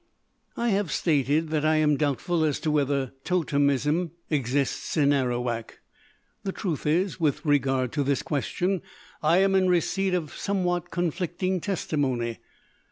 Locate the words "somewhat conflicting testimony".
10.33-12.39